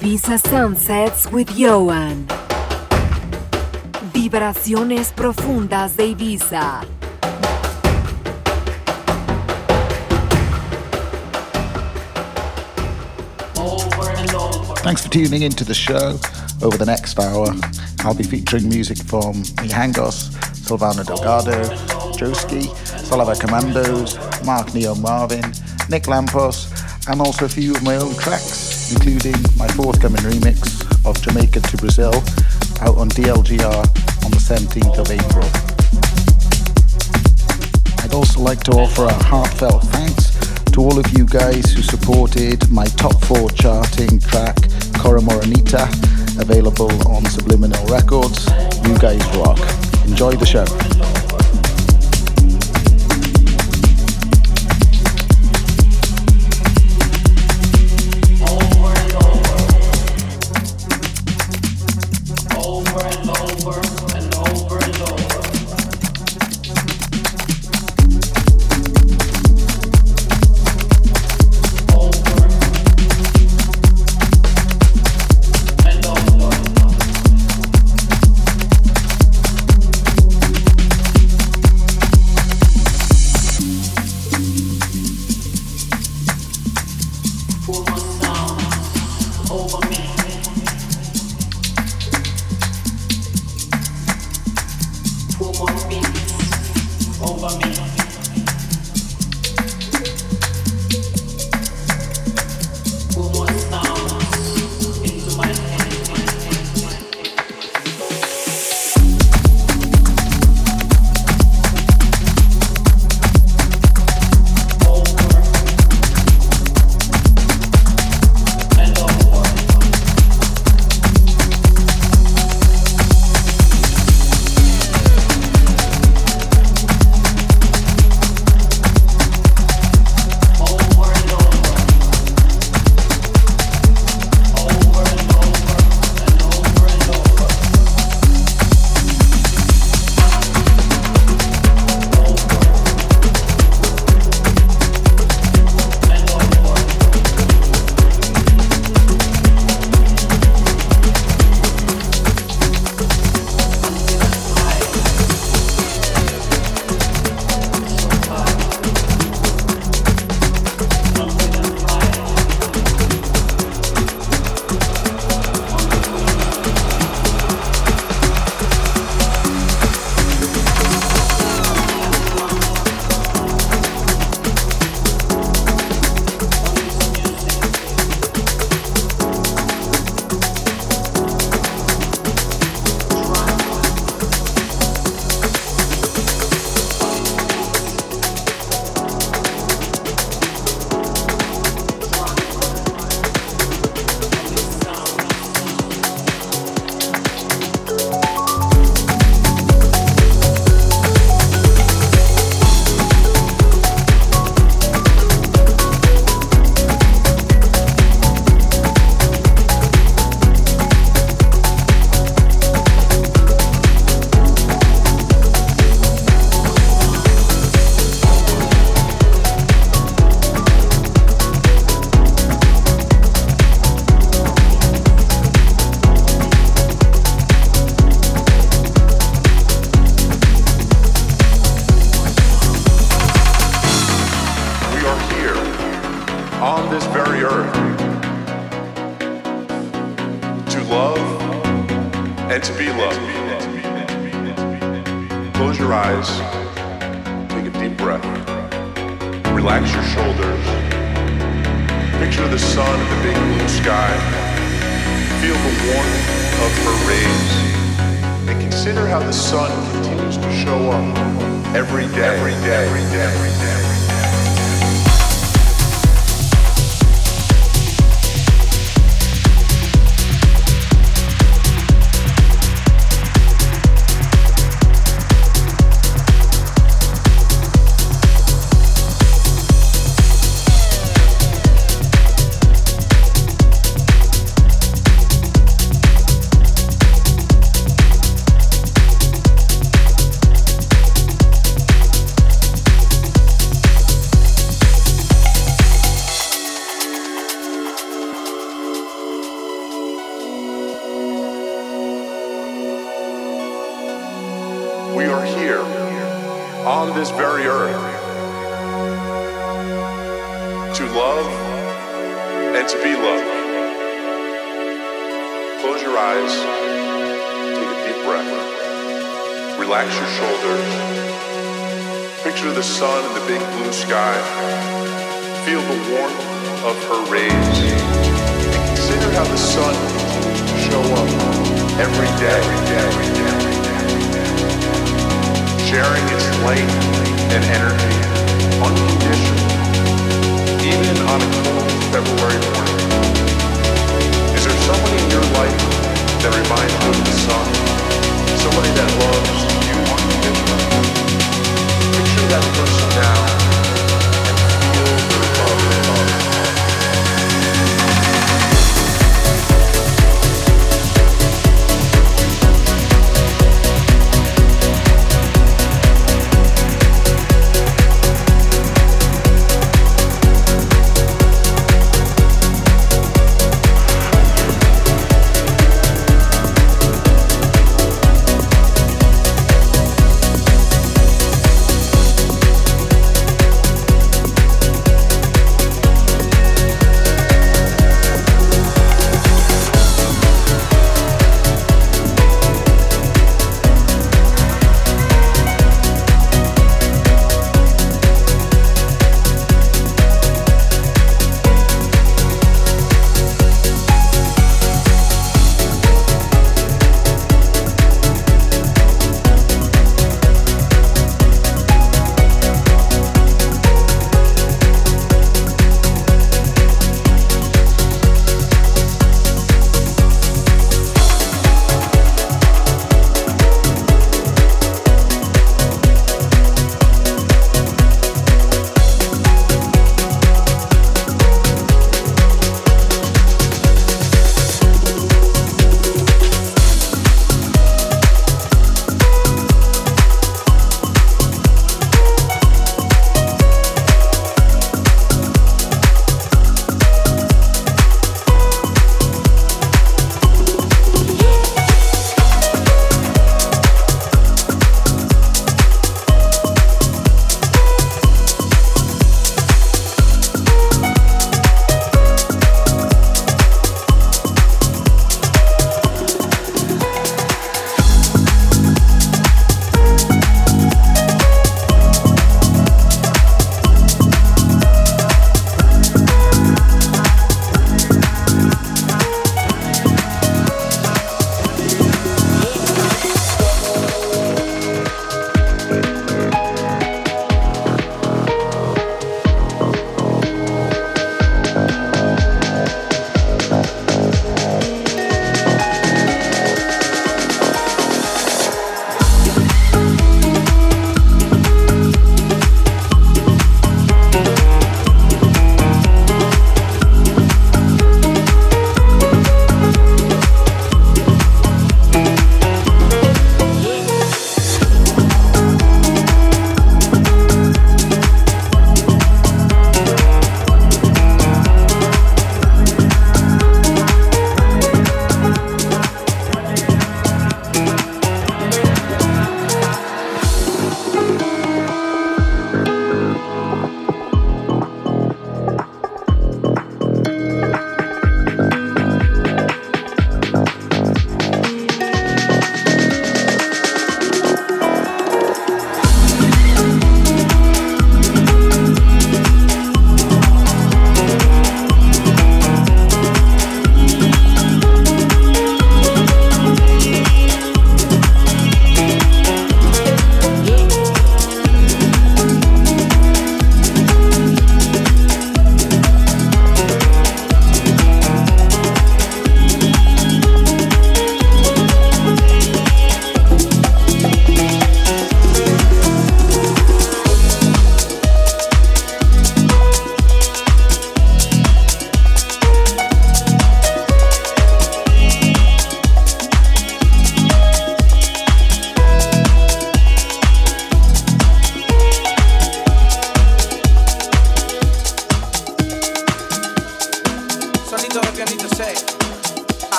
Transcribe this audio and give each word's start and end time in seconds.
Ibiza 0.00 0.38
Sunsets 0.38 1.30
with 1.30 1.50
Ioan. 1.58 2.26
Vibraciones 4.14 5.12
profundas 5.12 5.94
de 5.94 6.06
Ibiza. 6.06 6.86
Thanks 14.82 15.02
for 15.02 15.10
tuning 15.10 15.42
into 15.42 15.64
the 15.64 15.74
show. 15.74 16.18
Over 16.62 16.78
the 16.78 16.86
next 16.86 17.18
hour, 17.18 17.48
I'll 17.98 18.14
be 18.14 18.24
featuring 18.24 18.70
music 18.70 18.96
from 18.96 19.34
Mijangos, 19.60 20.30
Silvano 20.64 21.04
Delgado, 21.04 21.62
Joeski, 22.16 22.74
Saliva 22.86 23.34
Commandos, 23.34 24.16
Mark 24.46 24.72
Neo 24.72 24.94
Marvin, 24.94 25.44
Nick 25.90 26.04
Lampos, 26.04 26.72
and 27.06 27.20
also 27.20 27.44
a 27.44 27.48
few 27.50 27.74
of 27.74 27.82
my 27.82 27.96
own 27.96 28.14
tracks, 28.14 28.59
including 28.92 29.36
my 29.56 29.68
forthcoming 29.68 30.22
remix 30.22 30.82
of 31.06 31.20
Jamaica 31.22 31.60
to 31.60 31.76
Brazil 31.76 32.14
out 32.80 32.96
on 32.96 33.08
DLGR 33.10 33.84
on 34.24 34.30
the 34.30 34.40
17th 34.40 34.98
of 34.98 35.10
April. 35.10 35.48
I'd 38.04 38.14
also 38.14 38.40
like 38.40 38.62
to 38.64 38.72
offer 38.72 39.04
a 39.04 39.12
heartfelt 39.12 39.84
thanks 39.84 40.30
to 40.72 40.80
all 40.80 40.98
of 40.98 41.06
you 41.16 41.24
guys 41.24 41.72
who 41.72 41.82
supported 41.82 42.70
my 42.70 42.86
top 42.86 43.20
four 43.24 43.50
charting 43.50 44.18
track, 44.18 44.56
Corre 44.98 45.20
Morenita, 45.20 45.86
available 46.40 46.90
on 47.08 47.24
Subliminal 47.26 47.84
Records. 47.86 48.46
You 48.86 48.98
guys 48.98 49.24
rock. 49.36 49.58
Enjoy 50.06 50.32
the 50.32 50.46
show. 50.46 50.99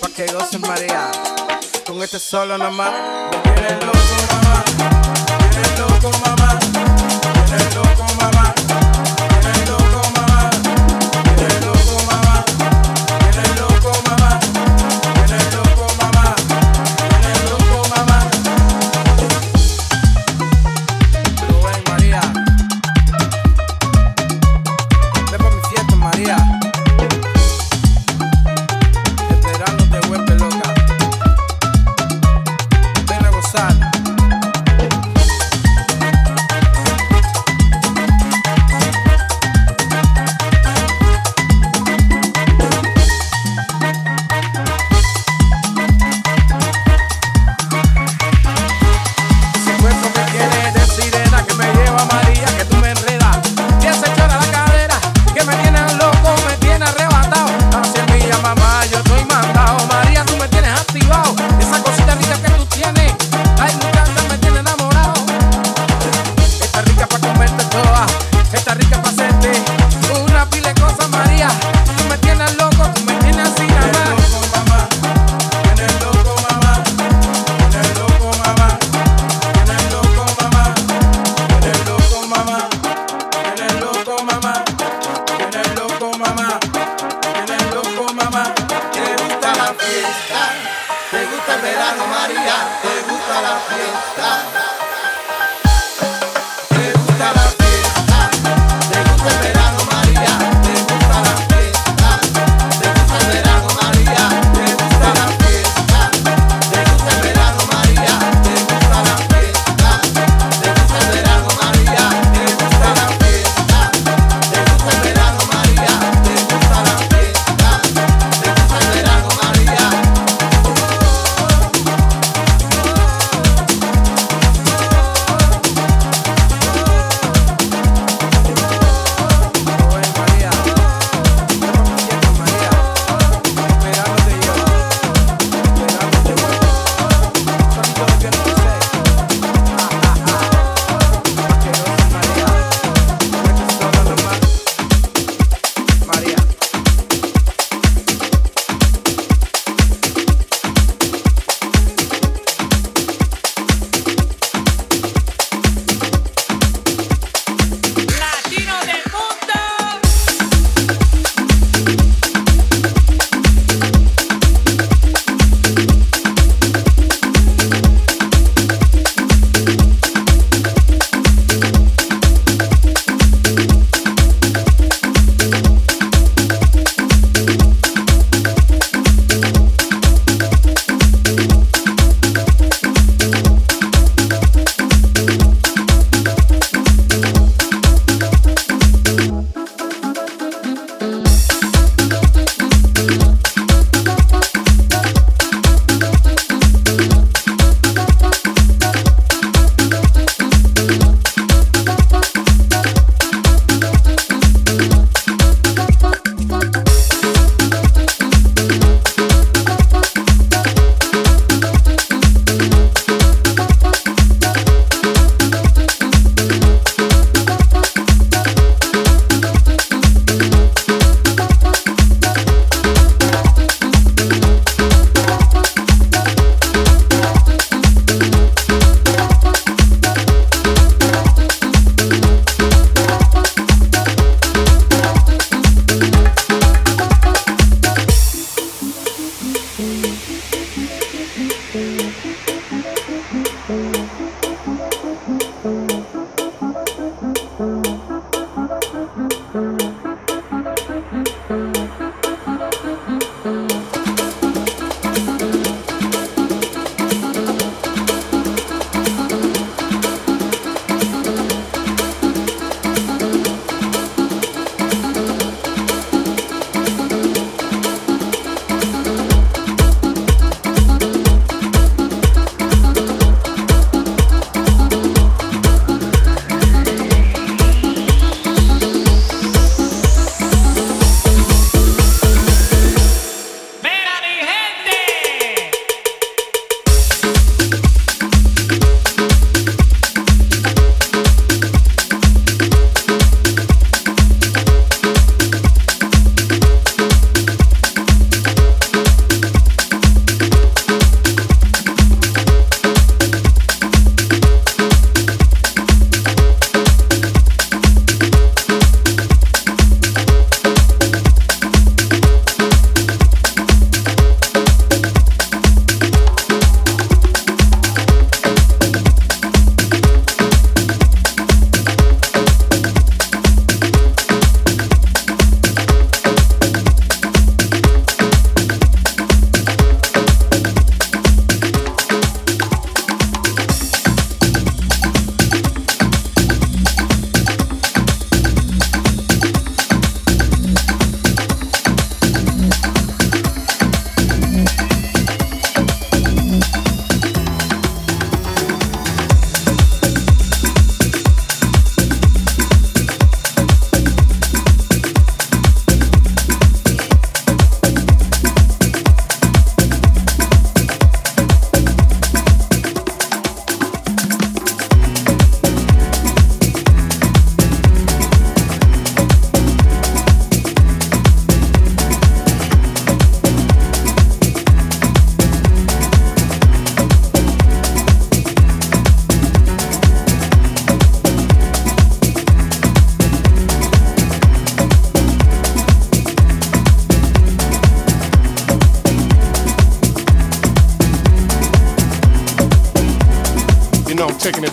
Pa' 0.00 0.08
que 0.16 0.26
gocen 0.32 0.62
María. 0.62 1.10
Con 1.86 2.02
este 2.02 2.18
solo 2.18 2.56
nomás. 2.56 2.90
Me 3.54 3.70
loco, 3.84 4.16
mamá. 4.32 4.64
Me 5.54 5.78
loco, 5.78 6.10
mamá. 6.24 6.39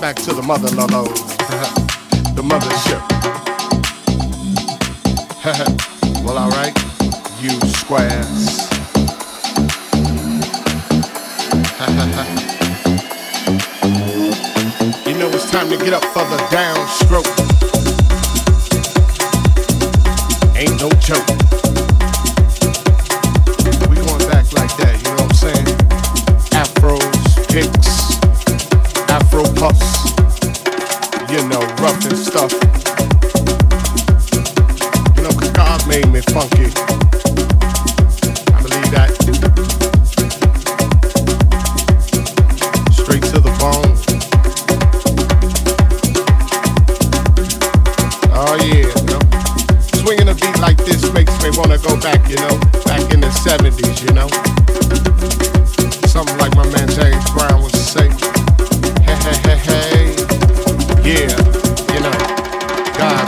back 0.02 0.16
to 0.16 0.34
the 0.34 0.42
mother 0.44 0.70
lolo, 0.76 1.04
the 2.36 2.44
mothership. 2.44 3.02
well, 6.24 6.38
alright, 6.38 6.78
you 7.42 7.50
squares. 7.72 8.68
you 15.08 15.18
know 15.18 15.30
it's 15.30 15.50
time 15.50 15.70
to 15.70 15.78
get 15.78 15.94
up 15.94 16.04
for 16.06 16.26
the 16.26 16.38
downstroke. 16.52 17.47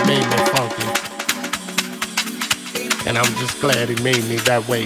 made 0.09 0.25
me 0.25 0.37
funky. 0.55 0.87
And 3.07 3.15
I'm 3.15 3.31
just 3.35 3.61
glad 3.61 3.89
he 3.89 3.95
made 4.03 4.23
me 4.25 4.37
that 4.49 4.67
way. 4.67 4.83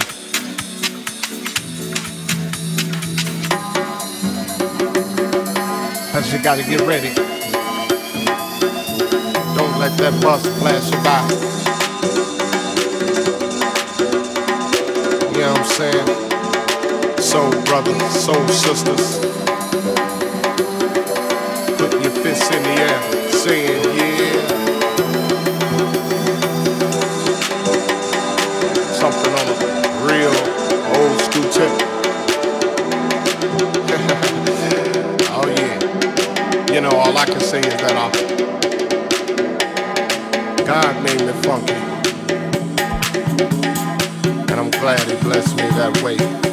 I 6.12 6.20
just 6.20 6.44
gotta 6.44 6.62
get 6.62 6.82
ready. 6.82 7.14
Don't 9.56 9.78
let 9.78 9.96
that 9.96 10.14
bus 10.20 10.42
pass 10.60 10.90
you 10.92 10.98
by. 11.02 11.20
You 15.32 15.38
know 15.40 15.52
what 15.52 15.60
I'm 15.60 15.66
saying? 15.80 16.08
Soul 17.18 17.50
brothers, 17.64 18.02
soul 18.12 18.46
sisters. 18.48 19.43
glad 44.84 45.00
he 45.08 45.16
blessed 45.22 45.56
me 45.56 45.62
that 45.62 46.02
way. 46.02 46.43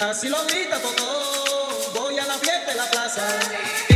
Así 0.00 0.28
lo 0.28 0.44
grita 0.46 0.80
todo, 0.80 1.92
voy 1.94 2.18
a 2.18 2.26
la 2.26 2.34
fiesta 2.34 2.72
de 2.72 2.74
la 2.76 2.90
plaza. 2.90 3.93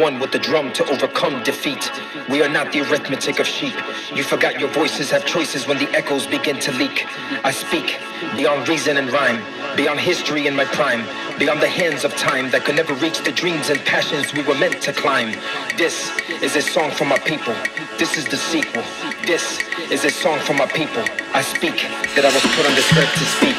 One 0.00 0.18
with 0.18 0.32
the 0.32 0.38
drum 0.38 0.72
to 0.72 0.84
overcome 0.90 1.42
defeat. 1.42 1.90
We 2.28 2.42
are 2.42 2.48
not 2.48 2.72
the 2.72 2.80
arithmetic 2.80 3.38
of 3.38 3.46
sheep. 3.46 3.74
You 4.14 4.22
forgot 4.22 4.60
your 4.60 4.68
voices 4.70 5.10
have 5.10 5.24
choices 5.24 5.66
when 5.66 5.78
the 5.78 5.88
echoes 5.90 6.26
begin 6.26 6.58
to 6.60 6.72
leak. 6.72 7.06
I 7.44 7.50
speak 7.50 7.98
beyond 8.36 8.68
reason 8.68 8.96
and 8.96 9.10
rhyme. 9.10 9.42
Beyond 9.76 10.00
history 10.00 10.46
and 10.46 10.56
my 10.56 10.64
prime. 10.64 11.04
Beyond 11.38 11.60
the 11.60 11.68
hands 11.68 12.04
of 12.04 12.14
time 12.16 12.50
that 12.50 12.64
could 12.64 12.76
never 12.76 12.94
reach 12.94 13.22
the 13.22 13.32
dreams 13.32 13.70
and 13.70 13.80
passions 13.80 14.32
we 14.32 14.42
were 14.42 14.54
meant 14.54 14.80
to 14.82 14.92
climb. 14.92 15.32
This 15.76 16.10
is 16.42 16.56
a 16.56 16.62
song 16.62 16.90
for 16.90 17.04
my 17.04 17.18
people. 17.18 17.54
This 17.98 18.16
is 18.16 18.24
the 18.26 18.36
sequel. 18.36 18.82
This 19.26 19.60
is 19.90 20.04
a 20.04 20.10
song 20.10 20.38
for 20.40 20.54
my 20.54 20.66
people. 20.66 21.04
I 21.34 21.42
speak 21.42 21.76
that 22.14 22.24
I 22.24 22.32
was 22.32 22.42
put 22.54 22.66
on 22.66 22.74
this 22.74 22.90
earth 22.96 23.14
to 23.14 23.26
speak. 23.36 23.58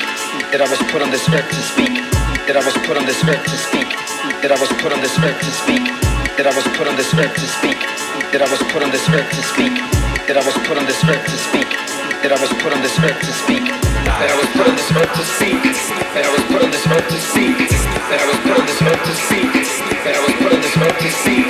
That 0.51 0.61
I 0.61 0.69
was 0.69 0.79
put 0.91 1.01
on 1.01 1.11
this 1.11 1.27
earth 1.29 1.49
to 1.49 1.61
speak. 1.73 1.95
That 2.47 2.55
I 2.55 2.65
was 2.65 2.73
put 2.85 2.97
on 2.97 3.05
this 3.05 3.23
earth 3.23 3.43
to 3.43 3.57
speak. 3.57 3.89
That 4.41 4.51
I 4.51 4.59
was 4.59 4.69
put 4.81 4.93
on 4.93 5.01
this 5.01 5.17
earth 5.19 5.39
to 5.39 5.51
speak. 5.51 6.04
That 6.35 6.51
I 6.51 6.55
was 6.55 6.67
put 6.75 6.83
on 6.83 6.99
this 6.99 7.15
earth 7.15 7.31
to 7.31 7.47
speak. 7.47 7.79
That 8.35 8.43
I 8.43 8.49
was 8.51 8.59
put 8.67 8.83
on 8.83 8.91
this 8.91 9.07
earth 9.07 9.23
to 9.23 9.39
speak. 9.39 9.71
That 10.27 10.35
I 10.35 10.43
was 10.43 10.51
put 10.67 10.75
on 10.75 10.83
this 10.83 10.99
earth 11.07 11.23
to 11.23 11.37
speak. 11.39 11.71
That 12.19 12.35
I 12.35 12.39
was 12.43 12.51
put 12.59 12.75
on 12.75 12.83
this 12.83 12.99
earth 12.99 13.15
to 13.23 13.31
speak. 13.31 13.63
That 14.03 14.27
I 14.27 14.35
was 14.35 14.43
put 14.51 14.67
on 14.67 14.75
this 14.75 14.91
earth 14.91 15.15
to 15.15 15.23
speak. 15.23 15.63
That 16.11 16.27
I 16.27 16.31
was 16.35 16.43
put 16.51 16.59
on 16.59 16.71
this 16.75 16.83
earth 16.91 17.07
to 17.07 17.19
speak. 17.23 17.55
That 18.11 18.19
I 18.19 18.27
was 18.27 18.39
put 18.43 18.51
on 18.51 18.67
this 18.67 18.83
earth 18.83 19.03
to 19.07 19.15
speak. 19.15 19.47
That 20.03 20.11
I 20.11 20.19
was 20.27 20.35
put 20.35 20.51
on 20.51 20.59
this 20.59 20.75
earth 20.75 20.99
to 20.99 21.09
speak. 21.15 21.47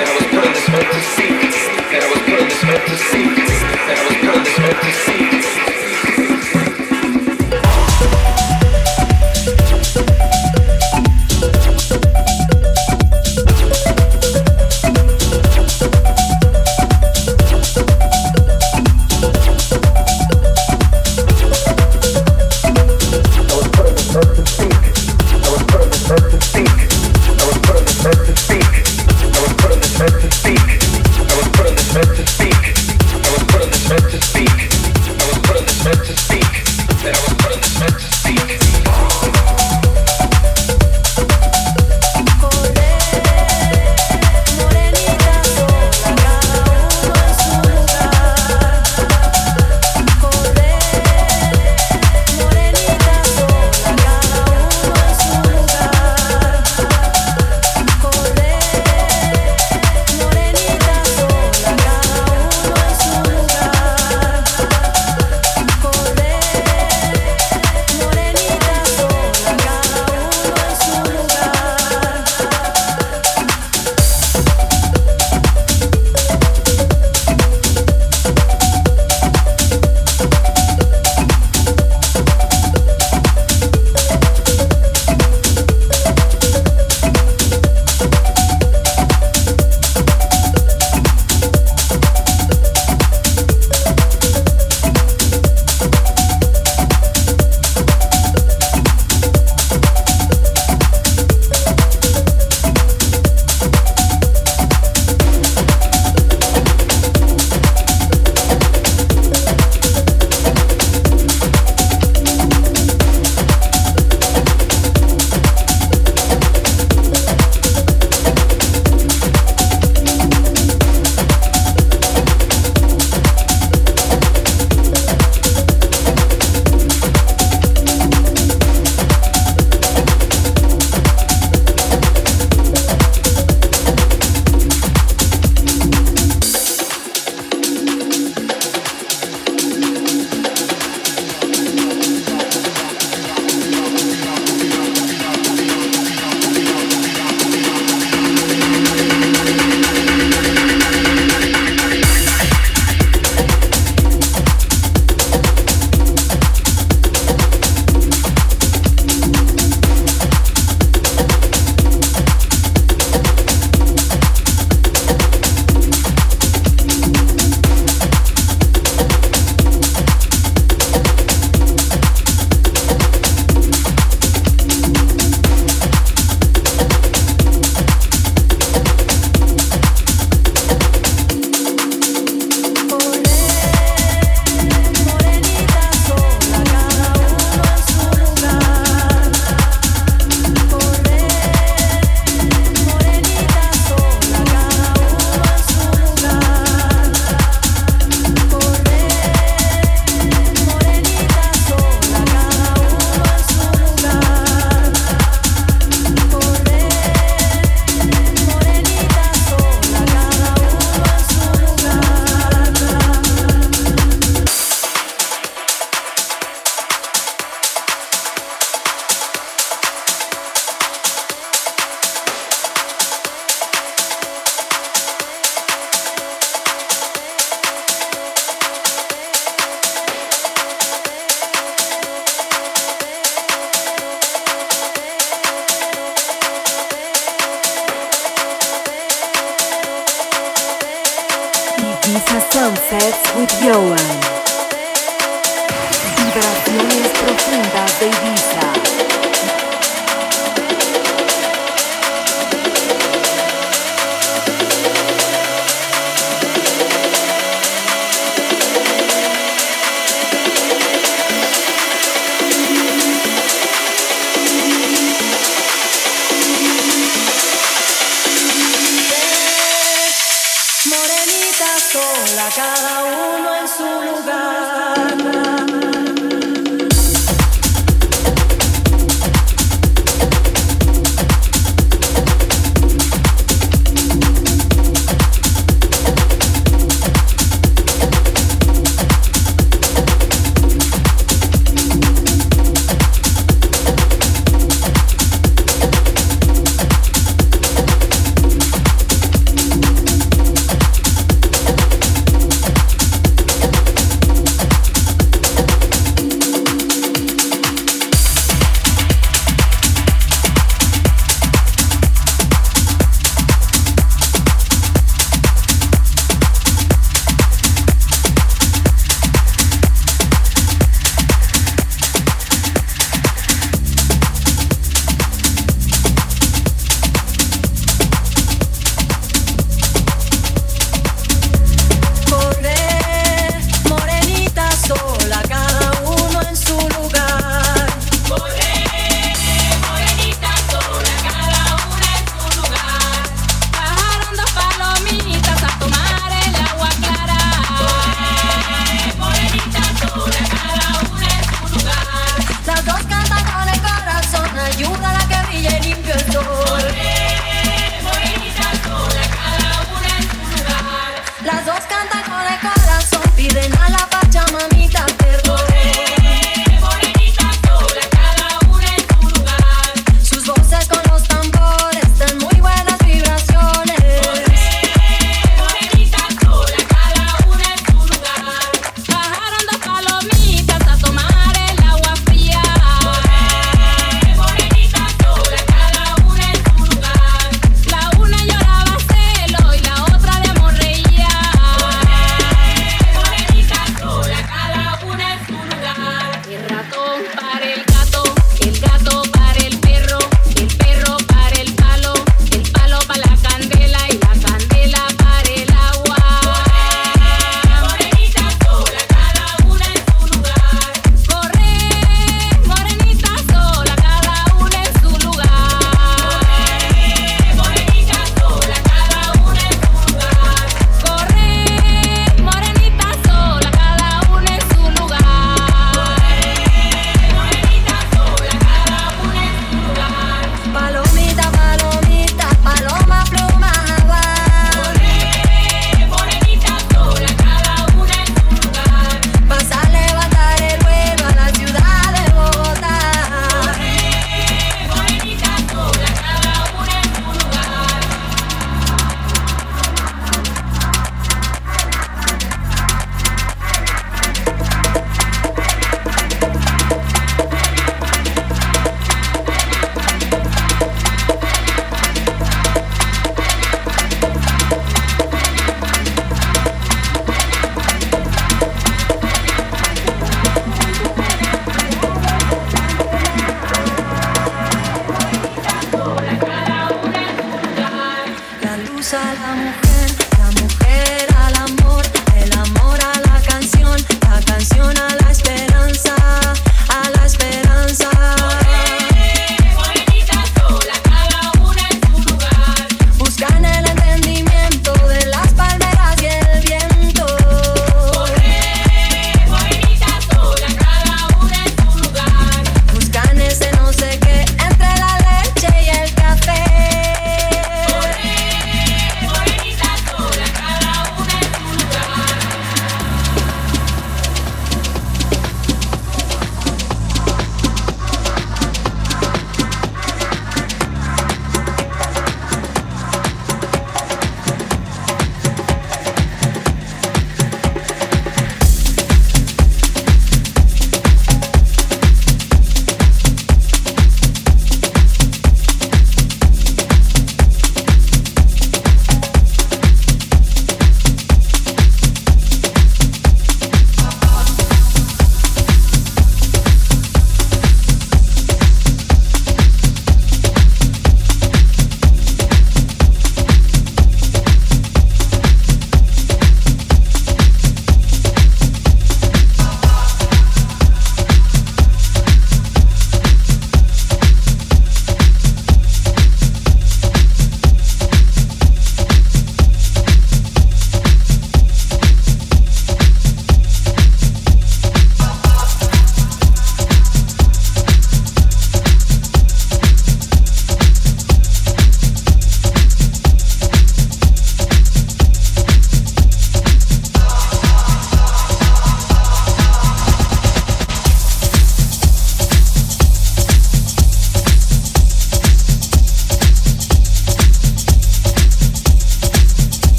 That 0.00 0.08
I 0.08 0.12
was 0.16 0.24
put 0.32 0.40
on 0.40 0.52
this 0.56 0.68
earth 0.72 0.88
to 0.96 1.00
speak. 1.12 1.52
That 1.92 2.00
I 2.00 2.08
was 2.08 2.20
put 2.24 2.40
on 2.40 2.48
this 2.48 2.64
earth 2.64 2.84
to 2.88 2.96
speak. 3.04 3.36
That 3.36 3.96
I 4.00 4.04
was 4.08 4.16
put 4.16 4.32
on 4.32 4.40
this 4.48 4.56
earth 4.64 4.80
to 4.80 4.92
speak. 4.96 5.41